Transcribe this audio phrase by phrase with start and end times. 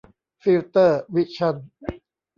[0.41, 1.55] ฟิลเตอร์ วิชั่น